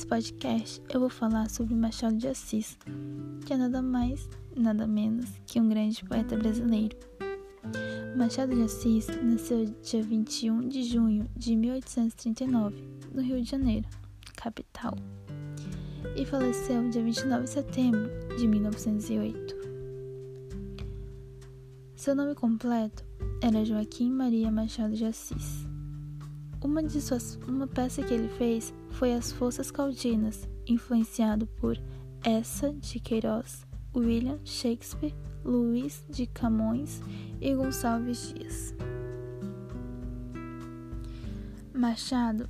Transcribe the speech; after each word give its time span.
podcast 0.00 0.82
eu 0.88 1.00
vou 1.00 1.10
falar 1.10 1.50
sobre 1.50 1.74
Machado 1.74 2.16
de 2.16 2.26
Assis, 2.26 2.78
que 3.44 3.52
é 3.52 3.56
nada 3.58 3.82
mais, 3.82 4.26
nada 4.56 4.86
menos 4.86 5.28
que 5.46 5.60
um 5.60 5.68
grande 5.68 6.02
poeta 6.02 6.34
brasileiro. 6.34 6.96
Machado 8.16 8.54
de 8.54 8.62
Assis 8.62 9.06
nasceu 9.22 9.66
dia 9.82 10.02
21 10.02 10.66
de 10.66 10.82
junho 10.82 11.28
de 11.36 11.54
1839, 11.54 12.82
no 13.12 13.20
Rio 13.20 13.42
de 13.42 13.50
Janeiro, 13.50 13.86
capital, 14.34 14.96
e 16.16 16.24
faleceu 16.24 16.88
dia 16.88 17.02
29 17.02 17.44
de 17.44 17.50
setembro 17.50 18.10
de 18.38 18.48
1908. 18.48 19.56
Seu 21.94 22.14
nome 22.14 22.34
completo 22.34 23.04
era 23.42 23.62
Joaquim 23.62 24.10
Maria 24.10 24.50
Machado 24.50 24.94
de 24.94 25.04
Assis. 25.04 25.71
Uma, 26.62 26.80
de 26.80 27.00
suas, 27.00 27.38
uma 27.48 27.66
peça 27.66 28.02
que 28.02 28.14
ele 28.14 28.28
fez 28.28 28.72
foi 28.90 29.12
As 29.12 29.32
Forças 29.32 29.70
Caldinas, 29.70 30.48
influenciado 30.66 31.44
por 31.46 31.76
Essa 32.22 32.72
de 32.72 33.00
Queiroz, 33.00 33.66
William 33.94 34.38
Shakespeare, 34.44 35.14
Luiz 35.44 36.04
de 36.08 36.24
Camões 36.26 37.02
e 37.40 37.52
Gonçalves 37.52 38.32
Dias. 38.32 38.74
Machado 41.74 42.48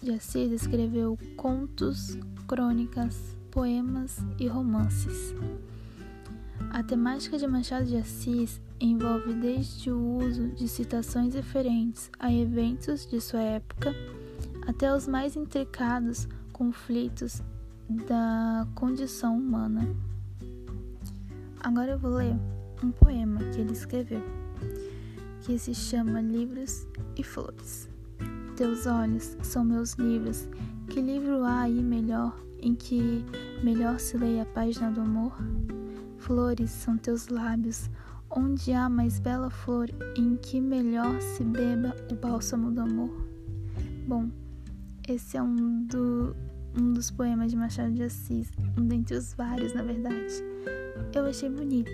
de 0.00 0.12
Assis 0.12 0.52
escreveu 0.52 1.18
contos, 1.36 2.16
crônicas, 2.46 3.36
poemas 3.50 4.18
e 4.38 4.46
romances. 4.46 5.34
A 6.70 6.82
temática 6.82 7.38
de 7.38 7.46
Machado 7.46 7.86
de 7.86 7.96
Assis 7.96 8.60
envolve 8.80 9.32
desde 9.34 9.90
o 9.90 10.18
uso 10.18 10.48
de 10.48 10.68
citações 10.68 11.34
referentes 11.34 12.10
a 12.18 12.32
eventos 12.32 13.06
de 13.06 13.20
sua 13.20 13.40
época 13.40 13.94
até 14.66 14.94
os 14.94 15.08
mais 15.08 15.34
intricados 15.34 16.28
conflitos 16.52 17.42
da 17.88 18.66
condição 18.74 19.36
humana. 19.36 19.88
Agora 21.60 21.92
eu 21.92 21.98
vou 21.98 22.12
ler 22.12 22.36
um 22.82 22.90
poema 22.92 23.40
que 23.50 23.60
ele 23.60 23.72
escreveu, 23.72 24.22
que 25.42 25.58
se 25.58 25.74
chama 25.74 26.20
Livros 26.20 26.86
e 27.16 27.24
Flores. 27.24 27.88
Teus 28.56 28.86
olhos 28.86 29.36
são 29.42 29.64
meus 29.64 29.94
livros, 29.94 30.46
que 30.88 31.00
livro 31.00 31.42
há 31.44 31.62
aí 31.62 31.82
melhor 31.82 32.38
em 32.60 32.74
que 32.74 33.24
melhor 33.62 33.98
se 33.98 34.16
leia 34.16 34.42
a 34.42 34.46
página 34.46 34.90
do 34.90 35.00
amor? 35.00 35.32
Flores 36.18 36.70
são 36.70 36.96
teus 36.96 37.28
lábios, 37.28 37.90
Onde 38.30 38.72
há 38.72 38.90
mais 38.90 39.18
bela 39.18 39.48
flor 39.48 39.88
em 40.14 40.36
que 40.36 40.60
melhor 40.60 41.18
se 41.20 41.42
beba 41.42 41.96
o 42.10 42.14
bálsamo 42.14 42.70
do 42.70 42.82
amor? 42.82 43.26
Bom, 44.06 44.30
esse 45.08 45.38
é 45.38 45.42
um, 45.42 45.84
do, 45.84 46.36
um 46.76 46.92
dos 46.92 47.10
poemas 47.10 47.50
de 47.50 47.56
Machado 47.56 47.90
de 47.92 48.02
Assis, 48.02 48.52
um 48.76 48.86
dentre 48.86 49.16
os 49.16 49.32
vários, 49.32 49.72
na 49.72 49.82
verdade. 49.82 50.34
Eu 51.14 51.24
achei 51.24 51.48
bonito 51.48 51.90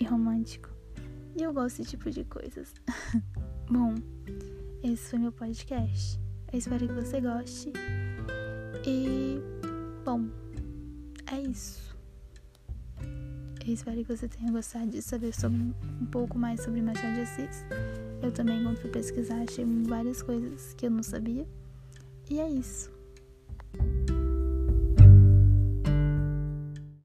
e 0.00 0.04
romântico. 0.04 0.68
E 1.36 1.42
eu 1.44 1.52
gosto 1.52 1.78
desse 1.78 1.90
tipo 1.90 2.10
de 2.10 2.24
coisas. 2.24 2.74
Bom, 3.70 3.94
esse 4.82 5.10
foi 5.10 5.20
meu 5.20 5.30
podcast. 5.30 6.20
Eu 6.52 6.58
espero 6.58 6.88
que 6.88 6.94
você 6.94 7.20
goste. 7.20 7.72
E, 8.84 9.40
bom, 10.04 10.28
é 11.30 11.40
isso. 11.40 11.95
Espero 13.72 14.04
que 14.04 14.16
você 14.16 14.28
tenha 14.28 14.52
gostado 14.52 14.86
de 14.86 15.02
saber 15.02 15.34
sobre, 15.34 15.58
um 15.58 16.06
pouco 16.06 16.38
mais 16.38 16.62
sobre 16.62 16.80
Machado 16.80 17.14
de 17.14 17.22
Assis. 17.22 17.64
Eu 18.22 18.30
também, 18.30 18.62
quando 18.62 18.78
fui 18.78 18.90
pesquisar, 18.90 19.42
achei 19.42 19.64
várias 19.64 20.22
coisas 20.22 20.72
que 20.74 20.86
eu 20.86 20.90
não 20.90 21.02
sabia. 21.02 21.44
E 22.30 22.38
é 22.38 22.48
isso. 22.48 22.95